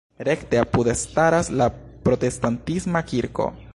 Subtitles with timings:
[0.27, 1.67] Rekte apude staras la
[2.07, 3.49] protestantisma kirko.